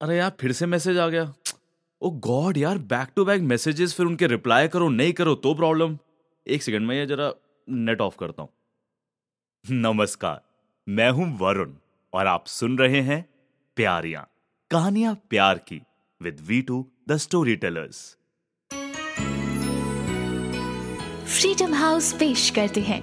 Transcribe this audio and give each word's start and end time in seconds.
अरे 0.00 0.16
यार, 0.16 0.32
फिर 0.40 0.52
से 0.52 0.66
मैसेज 0.66 0.98
आ 0.98 1.06
गया। 1.08 1.32
ओ 2.02 2.10
गॉड 2.22 2.56
यार 2.58 2.78
बैक 2.78 3.08
टू 3.16 3.24
बैक 3.24 3.42
मैसेजेस 3.42 3.94
फिर 3.94 4.06
उनके 4.06 4.26
रिप्लाई 4.26 4.68
करो, 4.68 4.88
नहीं 4.88 5.12
करो 5.12 5.34
तो 5.34 5.54
प्रॉब्लम 5.54 5.96
एक 6.46 6.62
सेकंड 6.62 6.86
में 6.86 6.94
ये 6.96 7.06
जरा 7.06 7.30
नेट 7.68 8.00
ऑफ़ 8.00 8.16
करता 8.20 8.42
हूँ। 8.42 8.50
नमस्कार, 9.64 10.40
मैं 10.86 11.08
हूँ 11.10 11.26
वरुण, 11.38 11.72
और 12.12 12.26
आप 12.26 12.46
सुन 12.46 12.76
रहे 12.78 13.00
हैं 13.02 13.24
प्यारियाँ, 13.76 14.26
कहानियाँ 14.70 15.14
प्यार 15.30 15.58
की 15.58 15.80
with 16.20 16.40
V 16.48 16.60
two 16.62 16.84
the 17.08 17.16
story 17.16 17.56
tellers 17.56 18.04
Freedom 21.30 21.74
House 21.74 22.12
पेश 22.14 22.48
करते 22.50 22.80
हैं। 22.80 23.00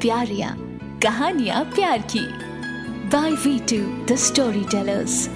प्यारियाँ, 0.00 0.54
कहानियाँ 1.02 1.64
प्यार 1.74 2.02
की। 2.14 2.26
By 3.08 3.32
V 3.44 3.58
two 3.70 3.76
the 4.06 4.16
story 4.18 4.64
tellers 4.70 5.28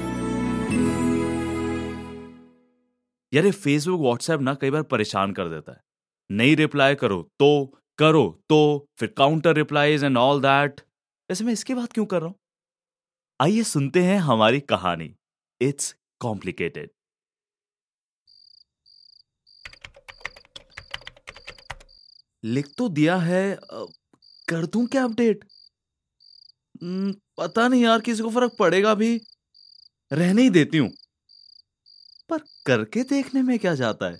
यार 3.32 3.44
ये 3.44 3.50
फेसबुक 3.52 4.00
व्हाट्सएप 4.00 4.40
ना 4.40 4.54
कई 4.54 4.70
बार 4.70 4.82
परेशान 4.92 5.32
कर 5.32 5.48
देता 5.48 5.72
है। 5.72 5.80
नहीं 6.30 6.56
रिप्लाई 6.56 6.94
करो 6.94 7.22
तो 7.38 7.48
करो 7.98 8.24
तो 8.48 8.58
फिर 8.98 9.08
counter 9.16 9.54
replies 9.56 10.04
and 10.04 10.16
all 10.18 10.40
that 10.40 10.80
वैसे 11.30 11.44
मैं 11.44 11.52
इसके 11.52 11.74
बाद 11.74 11.92
क्यों 11.92 12.04
कर 12.06 12.20
रहा 12.20 12.28
हूँ? 12.28 12.34
आइए 13.40 13.62
सुनते 13.64 14.02
हैं 14.02 14.18
हमारी 14.20 14.60
कहानी। 14.60 15.14
इट्स 15.60 15.94
कॉम्प्लिकेटेड 16.20 16.90
लिख 22.44 22.68
तो 22.78 22.88
दिया 22.88 23.16
है 23.18 23.58
कर 24.48 24.66
दूँ 24.66 24.86
क्या 24.86 25.04
अपडेट 25.04 25.44
हम्म, 26.82 27.12
पता 27.38 27.66
नहीं 27.68 27.82
यार 27.82 28.00
किसी 28.00 28.22
को 28.22 28.30
फ़र्क 28.30 28.56
पड़ेगा 28.58 28.94
भी। 28.94 29.20
रहने 30.10 30.42
ही 30.42 30.50
देती 30.50 30.78
हूँ। 30.78 30.90
पर 32.30 32.38
करके 32.66 33.02
देखने 33.02 33.42
में 33.42 33.58
क्या 33.58 33.74
जाता 33.74 34.06
है? 34.06 34.18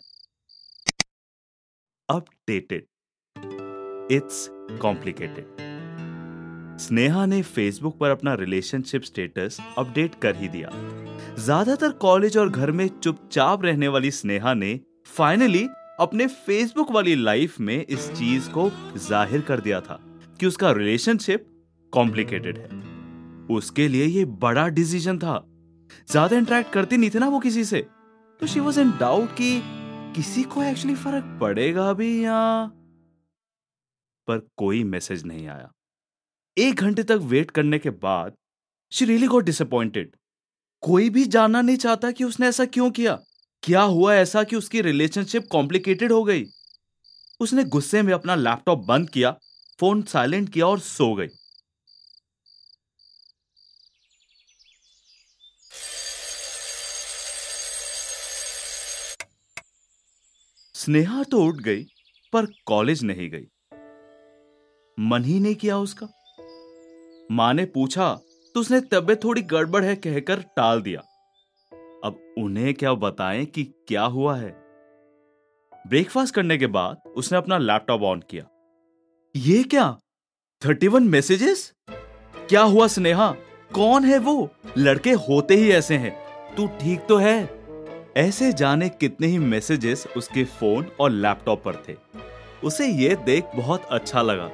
अपडेटेड 2.09 2.87
इट्स 4.13 4.49
कॉम्प्लिकेटेड 4.83 5.59
स्नेहा 6.81 7.25
ने 7.27 7.41
फेसबुक 7.43 7.99
पर 7.99 8.11
अपना 8.11 8.35
रिलेशनशिप 8.35 9.03
स्टेटस 9.03 9.59
अपडेट 9.79 10.15
कर 10.15 10.37
ही 10.37 10.49
दिया। 10.49 10.71
ज़्यादातर 11.39 11.93
कॉलेज 11.99 12.39
और 12.39 12.49
घर 12.49 12.71
में 12.71 12.89
चुपचाप 12.89 13.65
रहने 13.65 13.89
वाली 13.89 14.11
स्नेहा 14.11 14.55
ने 14.55 14.79
फाइनली 15.09 15.67
अपने 16.01 16.27
फेसबुक 16.27 16.91
वाली 16.93 17.15
लाइफ 17.15 17.61
में 17.61 17.77
इस 17.79 18.11
चीज़ 18.11 18.51
को 18.51 18.71
ज़ाहिर 18.99 19.41
कर 19.41 19.61
दिया 19.61 19.81
था 19.81 20.01
कि 20.41 20.47
उसका 20.47 20.71
रिलेशनशिप 20.73 21.47
कॉम्प्लिकेटेड 21.93 22.59
है। 22.59 22.69
उसके 23.49 23.89
लिए 23.89 24.05
ये 24.05 24.25
बड़ा 24.25 24.69
डिसीज़न 24.69 25.19
था। 25.19 25.47
ज़्यादा 26.11 26.37
इंटरेक्ट 26.37 26.73
करती 26.73 26.97
नहीं 26.97 27.11
थी 27.11 27.19
ना 27.19 27.29
वो 27.29 27.41
किसी 27.41 27.65
से? 27.65 27.81
तो 28.41 28.47
शी 28.47 28.61
वॉज़ 28.61 28.81
इन 28.81 28.91
डाउट 28.91 29.33
कि 29.33 29.61
किसी 30.17 30.43
को 30.43 30.63
एक्चुअली 30.63 30.95
फ़र्क 30.95 31.39
पड़ेगा 31.41 31.93
भी 31.93 32.25
या? 32.25 32.71
पर 34.29 34.39
कोई 34.57 34.83
मैसेज 34.85 35.25
नहीं 35.27 35.47
आया। 35.49 35.71
एक 36.57 36.81
घंटे 36.81 37.03
तक 37.03 37.19
वेट 37.25 37.51
करने 37.51 37.79
के 37.79 37.91
बाद 37.91 38.33
शी 38.93 39.05
रियली 39.05 39.27
गॉट 39.27 39.45
डिसअपॉइंटेड 39.45 40.11
कोई 40.83 41.11
भी 41.11 41.25
जानना 41.25 41.61
नहीं 41.63 41.77
चाहता 41.77 42.11
कि 42.11 42.25
उसने 42.25 42.47
ऐसा 42.47 42.65
क्यों 42.65 42.91
किया? 42.91 43.19
क्या 43.63 43.83
हुआ 43.83 44.15
ऐसा 44.15 44.43
कि 44.45 44.57
उसकी 44.57 44.81
रिलेशनशिप 44.81 45.47
कॉम्प्लिकेटेड 45.51 46.13
हो 46.13 46.23
गई? 46.25 46.45
उसने 47.41 47.65
गुस्से 47.65 48.03
में 48.03 48.13
अपना 48.13 48.35
लैपटॉप 48.35 48.79
बंद 48.79 49.11
किया 49.11 49.31
फ़ोन 49.79 50.03
साइलेंट 50.03 50.49
किया 50.49 50.67
और 50.67 50.79
सो 50.79 51.15
गई। 51.15 51.29
स्नेहा 60.81 61.23
तो 61.23 61.45
उठ 61.45 61.55
गई, 61.55 61.83
पर 62.33 62.47
कॉलेज 62.67 63.05
नहीं 63.05 63.31
गई। 63.31 63.47
मन 65.01 65.25
ही 65.25 65.41
नहीं 65.41 65.55
किया 65.55 65.79
उसका। 65.79 66.07
माँ 67.33 67.55
ने 67.55 67.65
पूछा 67.65 68.15
तो 68.55 68.61
उसने 68.61 68.81
तबियत 68.81 69.25
थोड़ी 69.25 69.43
गड़बड़ 69.43 69.85
है? 69.85 69.97
कहकर 69.97 70.41
टाल 70.41 70.83
दिया। 70.83 71.01
अब 72.05 72.35
उन्हें 72.39 72.75
क्या 72.75 72.95
बताएँ 72.95 73.45
कि 73.45 73.65
क्या 73.65 74.03
हुआ 74.03 74.37
है? 74.37 74.51
ब्रेकफास्ट 75.87 76.35
करने 76.35 76.59
के 76.59 76.67
बाद 76.67 76.97
उसने 77.17 77.39
अपना 77.39 77.59
लैपटॉप 77.59 78.03
ऑन 78.03 78.21
किया। 78.21 78.47
ये 79.37 79.63
क्या? 79.63 79.99
Thirty 80.65 80.89
one 80.89 81.03
messages? 81.03 81.73
क्या 82.37 82.63
हुआ 82.63 82.87
स्नेहा? 82.87 83.33
कौन 83.75 84.05
है 84.05 84.19
वो? 84.19 84.51
लड़के 84.79 85.13
होते 85.13 85.55
ही 85.55 85.73
ऐसे 85.73 85.97
हैं। 85.97 86.19
तू 86.55 86.67
ठीक 86.67 87.01
तो 87.01 87.17
है? 87.17 87.60
ऐसे 88.21 88.53
जाने 88.53 88.89
कितने 88.89 89.27
ही 89.27 89.39
मैसेजेस 89.39 90.07
उसके 90.17 90.45
फ़ोन 90.45 90.87
और 91.01 91.11
लैपटॉप 91.11 91.63
पर 91.65 91.77
थे। 91.89 91.95
उसे 92.65 92.87
यह 92.87 93.15
देख 93.15 93.45
बहुत 93.57 93.85
अच्छा 93.91 94.23
लगा 94.23 94.49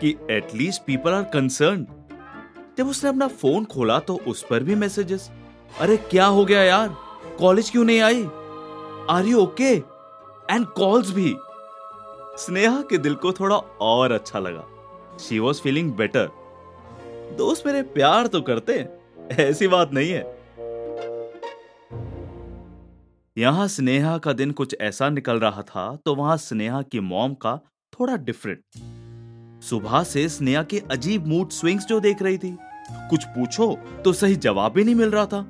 कि 0.00 0.14
एटलीस्ट 0.30 0.82
पीपल 0.82 1.10
आर 1.10 1.22
कंसर्न 1.24 1.86
जब 2.78 2.88
उसने 2.88 3.10
अपना 3.10 3.28
फ़ोन 3.28 3.64
खोला 3.64 3.98
तो 3.98 4.18
उस 4.28 4.44
पर 4.50 4.62
भी 4.62 4.74
मैसेजेस 4.74 5.30
अरे, 5.80 5.96
क्या 5.96 6.26
हो 6.26 6.44
गया 6.44 6.62
यार? 6.62 6.88
कॉलेज 7.38 7.70
क्यों 7.70 7.84
नहीं 7.84 8.00
आई? 8.00 8.24
Are 9.10 9.26
you 9.26 9.38
okay 9.38 9.72
and 10.50 10.66
calls 10.66 11.10
भी। 11.10 11.34
स्नेहा 12.38 12.82
के 12.82 12.98
दिल 12.98 13.14
को 13.14 13.32
थोड़ा 13.32 13.56
और 13.56 14.12
अच्छा 14.12 14.38
लगा। 14.38 14.66
शी 15.20 15.38
वॉज़ 15.38 15.60
फीलिंग 15.62 15.92
बेटर 15.92 16.30
दोस्त 17.38 17.66
मेरे, 17.66 17.82
प्यार 17.82 18.26
तो 18.26 18.40
करते 18.40 18.84
ऐसी 19.42 19.68
बात 19.68 19.92
नहीं 19.92 20.10
है। 20.10 20.41
यहाँ 23.36 23.66
स्नेहा 23.68 24.16
का 24.18 24.32
दिन 24.32 24.50
कुछ 24.50 24.74
ऐसा 24.80 25.08
निकल 25.08 25.38
रहा 25.40 25.62
था 25.62 25.84
तो 25.96 26.14
वहाँ 26.14 26.36
स्नेहा 26.36 26.80
की 26.82 27.00
मॉम 27.00 27.34
का 27.34 27.54
थोड़ा 27.92 28.16
डिफरेंट 28.16 29.62
सुबह 29.64 30.02
से 30.02 30.28
स्नेहा 30.28 30.62
के 30.62 30.82
अजीब 30.90 31.26
मूड 31.26 31.50
स्विंग्स 31.50 31.86
जो 31.86 32.00
देख 32.00 32.22
रही 32.22 32.38
थी। 32.38 32.56
कुछ 33.10 33.24
पूछो 33.24 33.72
तो 34.04 34.12
सही 34.12 34.36
जवाब 34.36 34.72
भी 34.72 34.84
नहीं 34.84 34.94
मिल 34.94 35.10
रहा 35.10 35.26
था। 35.26 35.40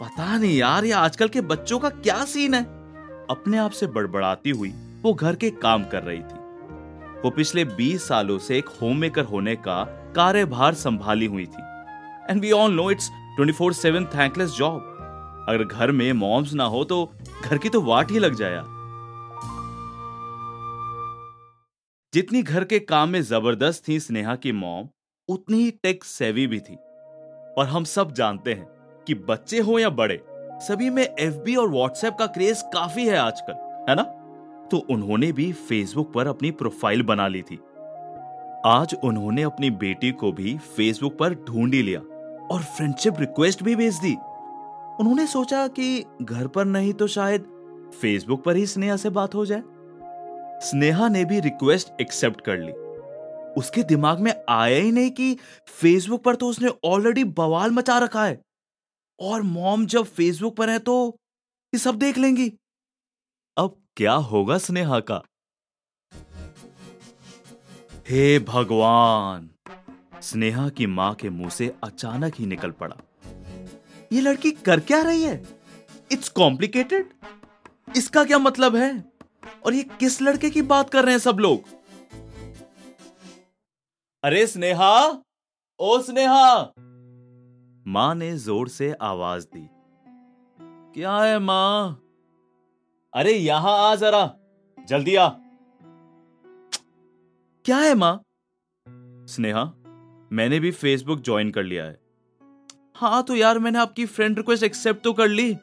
पता 0.00 0.36
नहीं 0.38 0.56
यार, 0.56 0.84
ये 0.84 0.92
आजकल 0.92 1.28
के 1.28 1.40
बच्चों 1.40 1.78
का 1.78 1.88
क्या 1.88 2.24
सीन 2.24 2.54
है? 2.54 2.62
अपने 3.30 3.58
आप 3.58 3.70
से 3.70 3.86
बड़बड़ाती 3.86 4.50
हुई 4.50 4.72
वो 5.02 5.14
घर 5.14 5.36
के 5.36 5.50
काम 5.50 5.84
कर 5.84 6.02
रही 6.02 6.18
थी। 6.18 6.42
वो 7.22 7.30
पिछले 7.30 7.64
20 7.64 8.08
सालों 8.08 8.38
से 8.38 8.58
एक 8.58 8.68
होम 8.82 8.96
मेकर 8.96 9.24
होने 9.24 9.54
का 9.58 9.82
कार्यभार 10.16 10.74
संभाली 10.74 11.26
हुई 11.26 11.46
थी। 11.46 11.62
And 12.30 12.40
we 12.40 12.52
all 12.52 12.72
know 12.72 12.90
it's 12.90 13.10
24/7 13.38 14.14
thankless 14.14 14.50
job 14.50 14.90
अगर 15.48 15.64
घर 15.64 15.90
में 15.90 16.12
मॉम्स 16.12 16.52
ना 16.52 16.64
हो 16.64 16.84
तो 16.84 17.04
घर 17.44 17.58
की 17.58 17.68
तो 17.68 17.80
वाट 17.82 18.10
ही 18.10 18.18
लग 18.18 18.34
जाया। 18.34 18.62
जितनी 22.12 22.42
घर 22.42 22.64
के 22.64 22.78
काम 22.78 23.08
में 23.08 23.22
ज़बरदस्त 23.22 23.88
थी 23.88 24.00
स्नेहा 24.00 24.34
की 24.36 24.52
मॉम 24.52 24.88
उतनी 25.28 25.56
ही 25.56 25.70
टेक 25.70 26.04
सेवी 26.04 26.46
भी 26.46 26.60
थी। 26.60 26.74
और 27.58 27.66
हम 27.68 27.84
सब 27.84 28.12
जानते 28.12 28.52
हैं 28.52 28.66
कि 29.06 29.14
बच्चे 29.14 29.58
हो 29.58 29.78
या 29.78 29.90
बड़े, 29.90 30.20
सभी 30.60 30.90
में 30.90 31.02
एफबी 31.02 31.56
और 31.56 31.68
व्हाट्सएप 31.68 32.16
का 32.18 32.26
क्रेज 32.26 32.62
काफ़ी 32.74 33.06
है 33.06 33.16
आजकल, 33.16 33.52
है 33.90 33.94
ना? 33.94 34.02
तो 34.70 34.76
उन्होंने 34.90 35.32
भी 35.32 35.52
फेसबुक 35.52 36.12
पर 36.12 36.26
अपनी 36.26 36.50
प्रोफ़ाइल 36.50 37.02
बना 37.02 37.28
ली 37.28 37.42
थी। 37.42 37.58
आज 38.66 38.94
उन्होंने 39.04 39.42
अपनी 39.42 39.70
बेटी 39.70 40.10
को 40.12 40.32
भी 40.32 40.56
फेसबुक 40.76 41.18
पर 41.18 41.34
ढूंढी 41.34 41.82
लिया 41.82 42.00
और 42.46 42.62
फ्रेंडशिप 42.76 43.20
रिक्वेस्ट 43.20 43.62
भी 43.62 43.76
भेज 43.76 43.96
दी। 43.96 44.16
उन्होंने 45.00 45.26
सोचा 45.26 45.68
कि 45.68 46.04
घर 46.22 46.46
पर 46.46 46.64
नहीं 46.64 46.92
तो 46.92 47.06
शायद 47.06 47.42
फेसबुक 48.00 48.44
पर 48.44 48.56
ही 48.56 48.66
स्नेहा 48.66 48.96
से 48.96 49.10
बात 49.10 49.34
हो 49.34 49.46
जाए। 49.46 49.62
स्नेहा 50.60 51.08
ने 51.08 51.24
भी 51.24 51.40
रिक्वेस्ट 51.40 52.00
एक्सेप्ट 52.00 52.40
कर 52.40 52.58
ली। 52.58 52.72
उसके 53.60 53.82
दिमाग 53.82 54.20
में 54.20 54.32
आया 54.48 54.76
ही 54.76 54.92
नहीं 54.92 55.10
कि 55.10 55.38
फेसबुक 55.68 56.22
पर 56.22 56.36
तो 56.36 56.48
उसने 56.48 56.70
ऑलरेडी 56.84 57.24
बवाल 57.24 57.70
मचा 57.70 57.98
रखा 57.98 58.24
है। 58.24 58.40
और 59.20 59.42
मॉम 59.42 59.86
जब 59.86 60.04
फेसबुक 60.04 60.56
पर 60.56 60.70
है 60.70 60.78
तो 60.78 61.18
ये 61.72 61.78
सब 61.78 61.94
देख 61.94 62.18
लेंगी। 62.18 62.52
अब 63.56 63.76
क्या 63.96 64.12
होगा 64.12 64.58
स्नेहा 64.58 65.00
का? 65.00 65.22
हे 68.08 68.38
भगवान! 68.38 69.50
स्नेहा 70.22 70.68
की 70.68 70.86
माँ 70.86 71.14
के 71.14 71.30
मुँह 71.30 71.50
से 71.50 71.74
अचानक 71.84 72.34
ही 72.34 72.46
निकल 72.46 72.70
पड़ा। 72.70 72.96
ये 74.14 74.20
लड़की 74.20 74.50
कर 74.50 74.80
क्या 74.80 75.02
रही 75.02 75.22
है? 75.22 75.42
इट्स 76.12 76.28
कॉम्प्लिकेटेड 76.28 77.08
इसका 77.96 78.24
क्या 78.24 78.38
मतलब 78.38 78.76
है? 78.76 79.04
और 79.66 79.74
ये 79.74 79.82
किस 79.82 80.22
लड़के 80.22 80.50
की 80.50 80.62
बात 80.62 80.90
कर 80.90 81.04
रहे 81.04 81.12
हैं 81.12 81.18
सब 81.18 81.36
लोग? 81.38 81.62
अरे 84.24 84.46
स्नेहा! 84.46 85.22
ओ 85.80 85.98
स्नेहा! 86.00 86.72
माँ 87.86 88.14
ने 88.14 88.36
ज़ोर 88.36 88.68
से 88.68 88.92
आवाज़ 88.92 89.46
दी। 89.46 89.68
क्या 90.94 91.16
है 91.16 91.38
माँ? 91.38 92.00
अरे 93.14 93.32
यहाँ 93.32 93.90
आ 93.90 93.94
जरा। 93.94 94.36
जल्दी 94.78 95.16
आ। 95.16 95.28
क्या 97.64 97.76
है 97.76 97.94
माँ? 97.94 98.22
स्नेहा, 99.26 99.64
मैंने 100.32 100.60
भी 100.60 100.70
फेसबुक 100.70 101.20
ज्वाइन 101.20 101.50
कर 101.50 101.62
लिया 101.62 101.84
है। 101.84 102.03
हाँ 102.96 103.22
तो 103.22 103.34
यार 103.34 103.58
मैंने 103.58 103.78
आपकी 103.78 104.04
फ्रेंड 104.06 104.36
रिक्वेस्ट 104.36 104.64
एक्सेप्ट 104.64 105.02
तो 105.02 105.12
कर 105.12 105.28
ली। 105.28 105.56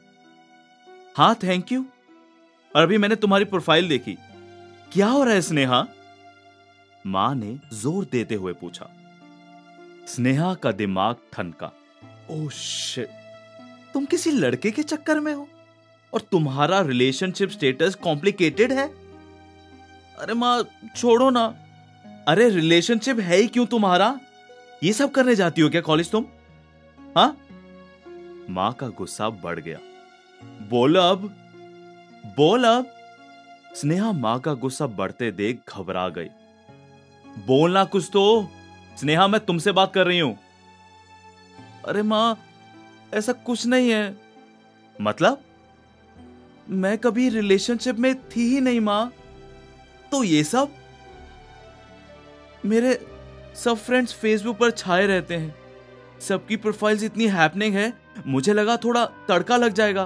हाँ 1.16 1.34
थैंक 1.42 1.70
यू 1.72 1.84
और 2.74 2.82
अभी 2.82 2.98
मैंने 2.98 3.16
तुम्हारी 3.16 3.44
प्रोफ़ाइल 3.44 3.88
देखी। 3.88 4.16
क्या 4.92 5.06
हो 5.06 5.22
रहा 5.24 5.34
है, 5.34 5.40
स्नेहा? 5.40 5.86
माँ 7.06 7.34
ने 7.34 7.56
ज़ोर 7.74 8.04
देते 8.12 8.34
हुए 8.34 8.52
पूछा। 8.52 8.88
स्नेहा 10.08 10.52
का 10.54 10.72
दिमाग 10.72 11.16
ठनका 11.32 11.70
ओ 12.30 12.48
शिट 12.50 13.08
तुम 13.94 14.04
किसी 14.04 14.30
लड़के 14.30 14.70
के 14.70 14.82
चक्कर 14.82 15.20
में 15.20 15.32
हो? 15.34 15.48
और 16.12 16.20
तुम्हारा 16.32 16.80
रिलेशनशिप 16.80 17.50
स्टेटस 17.50 17.94
कॉम्प्लिकेटेड 17.94 18.72
है? 18.72 18.86
अरे 20.18 20.34
माँ, 20.34 20.62
छोड़ो 20.96 21.30
ना। 21.30 21.44
अरे 22.28 22.48
रिलेशनशिप 22.50 23.20
है 23.20 23.36
ही 23.36 23.46
क्यों 23.48 23.66
तुम्हारा? 23.66 24.18
ये 24.82 24.92
सब 24.92 25.10
करने 25.10 25.34
जाती 25.34 25.62
हो 25.62 25.68
क्या 25.70 25.80
कॉलेज 25.80 26.10
तुम? 26.10 26.26
हा? 27.18 27.36
माँ 28.50 28.72
का 28.72 28.88
गुस्सा 28.88 29.30
बढ़ 29.30 29.60
गया। 29.60 29.78
बोल 30.68 30.96
अब। 30.96 31.18
बोल 32.26 32.64
अब। 32.64 32.94
स्नेहा 33.74 34.12
माँ 34.12 34.40
का 34.40 34.54
गुस्सा 34.54 34.86
बढ़ते 34.86 35.30
देख 35.30 35.60
घबरा 35.68 36.08
गई। 36.08 36.28
बोलना 37.46 37.84
कुछ 37.84 38.10
तो। 38.12 38.48
स्नेहा, 39.00 39.26
मैं 39.26 39.46
तुमसे 39.46 39.72
बात 39.72 39.94
कर 39.94 40.06
रही 40.06 40.18
हूँ। 40.18 40.38
अरे 41.88 42.02
माँ, 42.02 42.38
ऐसा 43.14 43.32
कुछ 43.32 43.66
नहीं 43.66 43.90
है। 43.90 44.16
मतलब? 45.00 45.42
मैं 46.68 46.98
कभी 46.98 47.28
रिलेशनशिप 47.28 47.96
में 47.96 48.28
थी 48.28 48.54
ही 48.54 48.60
नहीं 48.60 48.80
माँ। 48.80 49.12
तो 50.10 50.24
ये 50.24 50.44
सब? 50.44 50.68
मेरे 52.64 53.06
सब 53.54 53.76
फ्रेंड्स 53.76 54.12
फेसबुक 54.12 54.58
पर 54.58 54.70
छाए 54.70 55.06
रहते 55.06 55.36
हैं। 55.36 55.61
सबकी 56.22 56.56
प्रोफाइल्स 56.56 57.02
इतनी 57.02 57.26
हैपनिंग 57.28 57.74
है, 57.74 57.92
मुझे 58.26 58.52
लगा 58.52 58.76
थोड़ा 58.76 59.04
तड़का 59.28 59.56
लग 59.56 59.72
जाएगा। 59.72 60.04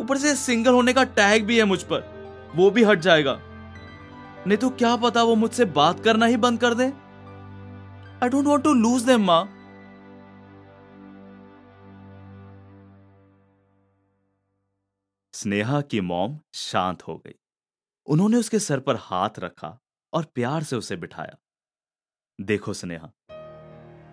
ऊपर 0.00 0.18
से 0.18 0.34
सिंगल 0.36 0.72
होने 0.72 0.92
का 0.92 1.04
टैग 1.04 1.44
भी 1.46 1.58
है 1.58 1.64
मुझ 1.64 1.82
पर, 1.82 2.02
वो 2.56 2.70
भी 2.70 2.82
हट 2.84 3.00
जाएगा। 3.00 3.38
नहीं 4.46 4.58
तो 4.58 4.70
क्या 4.72 4.94
पता 4.96 5.22
वो 5.22 5.34
मुझसे 5.34 5.64
बात 5.72 6.00
करना 6.00 6.26
ही 6.26 6.36
बंद 6.36 6.60
कर 6.60 6.74
दे? 6.74 6.84
I 8.22 8.28
don't 8.28 8.46
want 8.46 8.64
to 8.64 8.74
lose 8.74 9.02
them 9.02 9.24
माँ। 9.24 9.42
स्नेहा 15.34 15.80
की 15.80 16.00
मॉम 16.00 16.38
शांत 16.54 17.02
हो 17.02 17.16
गई। 17.16 17.34
उन्होंने 18.06 18.36
उसके 18.36 18.58
सर 18.58 18.80
पर 18.80 18.96
हाथ 19.00 19.38
रखा 19.38 19.78
और 20.12 20.24
प्यार 20.34 20.62
से 20.62 20.76
उसे 20.76 20.96
बिठाया। 20.96 21.36
देखो 22.38 22.72
स्नेहा 22.72 23.10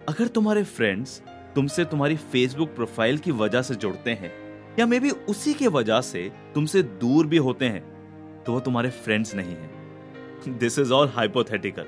अगर 0.08 0.28
तुम्हारे 0.28 0.64
फ्रेंड्स 0.64 1.22
तुमसे 1.56 1.84
तुम्हारी 1.86 2.16
फेसबुक 2.16 2.70
प्रोफ़ाइल 2.76 3.18
की 3.18 3.32
वजह 3.32 3.62
से 3.62 3.76
जुड़ते 3.76 4.12
हैं, 4.12 4.32
या 4.80 4.86
मे 4.86 5.00
भी 5.00 5.10
उसी 5.10 5.54
के 5.54 5.68
वजह 5.68 6.02
से 6.02 6.22
तुमसे 6.54 6.82
दूर 6.84 7.28
भी 7.28 7.38
होते 7.38 7.66
हैं 7.66 8.44
तो 8.44 8.54
वो 8.54 8.60
तुम्हारे 8.60 8.90
फ्रेंड्स 8.90 9.34
नहीं 9.36 9.56
हैं। 9.56 10.58
This 10.58 10.78
is 10.80 10.94
all 10.94 11.08
hypothetical 11.08 11.86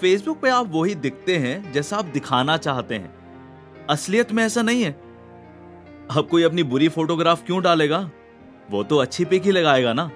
Facebook 0.00 0.40
पे 0.40 0.50
आप 0.50 0.70
वही 0.70 0.94
दिखते 0.94 1.36
हैं 1.36 1.72
जैसा 1.72 1.96
आप 1.96 2.04
दिखाना 2.04 2.56
चाहते 2.56 2.94
हैं। 2.94 3.14
असलियत 3.90 4.32
में 4.32 4.42
ऐसा 4.44 4.62
नहीं 4.62 4.82
है। 4.82 4.90
अब 4.90 6.28
कोई 6.30 6.42
अपनी 6.42 6.62
बुरी 6.62 6.88
फोटोग्राफ 6.88 7.44
क्यों 7.46 7.62
डालेगा? 7.62 7.98
वो 8.70 8.82
तो 8.82 8.96
अच्छी 8.96 9.24
पिक 9.24 9.42
ही 9.42 9.50
लगाएगा 9.50 9.92
ना। 9.92 10.10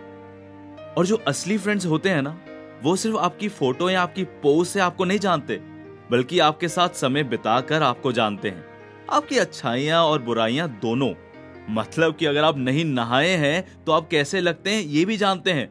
और 0.99 1.07
जो 1.07 1.17
असली 1.29 1.59
फ्रेंड्स 1.59 1.87
होते 1.87 2.11
हैं 2.11 2.23
ना, 2.23 2.39
वो 2.83 2.97
सिर्फ़ 2.97 3.17
आपकी 3.17 3.49
फ़ोटो 3.49 3.91
या 3.91 4.03
आपकी 4.03 4.25
पोस्ट 4.25 4.73
से 4.73 4.81
आपको 4.81 5.05
नहीं 5.05 5.19
जानते। 5.19 5.61
बल्कि 6.11 6.39
आपके 6.39 6.69
साथ 6.69 6.89
समय 6.89 7.23
बिताकर 7.23 7.83
आपको 7.83 8.13
जानते 8.13 8.49
हैं। 8.49 8.65
आपकी 9.11 9.39
अच्छाइयाँ 9.39 10.03
और 10.05 10.23
बुराइयाँ 10.23 10.69
दोनों। 10.83 11.13
मतलब 11.71 12.17
कि 12.17 12.27
अगर 12.27 12.45
आप 12.45 12.59
नहीं 12.59 12.85
नहाए 12.85 13.29
हैं 13.29 13.85
तो 13.85 13.93
आप 13.93 14.09
कैसे 14.11 14.41
लगते 14.41 14.71
हैं, 14.71 14.83
ये 14.83 15.05
भी 15.05 15.17
जानते 15.17 15.53
हैं। 15.53 15.67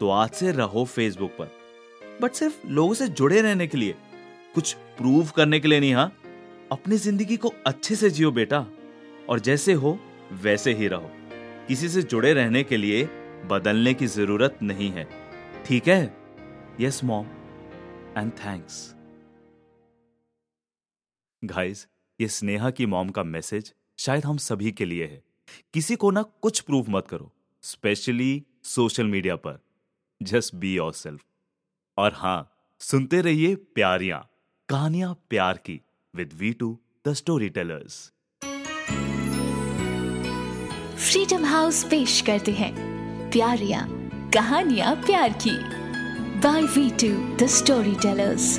तो 0.00 0.10
आज 0.10 0.30
से 0.30 0.52
रहो 0.52 0.84
फेसबुक 0.84 1.30
पर। 1.30 1.50
बट 2.22 2.32
सिर्फ़ 2.32 2.66
लोगों 2.66 2.94
से 2.94 3.08
जुड़े 3.08 3.40
रहने 3.42 3.66
के 3.66 3.78
लिए। 3.78 3.94
कुछ 4.54 4.72
प्रूव 4.72 5.28
करने 5.36 5.60
के 5.60 5.68
लिए 5.68 5.80
नहीं 5.80 5.94
हाँ? 5.94 6.12
अपनी 6.72 6.96
ज़िंदगी 6.96 7.36
को 7.36 7.52
अच्छे 7.66 7.94
से 7.94 8.10
जियो 8.10 8.30
बेटा। 8.30 8.66
और 9.28 9.40
जैसे 9.40 9.72
हो, 9.72 9.98
वैसे 10.32 10.72
ही 10.74 10.88
रहो। 10.88 11.10
किसी 11.68 11.88
से 11.88 12.02
जुड़े 12.02 12.32
रहने 12.32 12.62
के 12.62 12.76
लिए 12.76 13.04
बदलने 13.46 13.94
की 13.94 14.06
ज़रूरत 14.06 14.58
नहीं 14.62 14.90
है। 14.90 15.08
ठीक 15.66 15.88
है? 15.88 16.16
Yes 16.80 17.04
mom 17.04 17.26
and 18.18 18.32
thanks 18.32 18.94
guys 21.42 21.86
ये 22.20 22.26
स्नेहा 22.28 22.70
की 22.70 22.86
मॉम 22.86 23.08
का 23.08 23.22
मैसेज 23.22 23.72
शायद 23.98 24.24
हम 24.24 24.36
सभी 24.36 24.70
के 24.72 24.84
लिए 24.84 25.06
है। 25.06 25.22
किसी 25.74 25.96
को 25.96 26.10
ना 26.10 26.22
कुछ 26.22 26.60
प्रूफ 26.60 26.86
मत 26.88 27.06
करो 27.08 27.30
स्पेशली 27.64 28.44
सोशल 28.64 29.06
मीडिया 29.06 29.36
पर। 29.36 29.58
जस्ट 30.20 30.54
बी 30.54 30.74
योर 30.74 30.92
सेल्फ 30.92 31.24
और 31.98 32.12
हाँ, 32.14 32.50
सुनते 32.80 33.20
रहिए 33.20 33.54
प्यारियाँ, 33.54 34.20
कहानियाँ 34.68 35.12
प्यार 35.30 35.56
की 35.56 35.80
with 36.14 36.32
V 36.32 36.52
two 36.52 36.78
the 37.08 37.12
story 37.12 37.48
tellers 37.48 38.12
Freedom 41.02 41.44
House 41.44 41.84
पेश 41.84 42.20
करते 42.20 42.52
हैं। 42.52 42.74
प्यारियाँ, 43.30 43.86
कहानियाँ 44.34 44.94
प्यार 44.96 45.32
की। 45.46 45.58
By 46.40 46.62
V 46.62 46.90
two 46.90 47.36
the 47.36 47.46
story 47.50 47.94
tellers 47.94 48.58